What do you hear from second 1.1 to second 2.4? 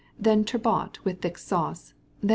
thick sauce, then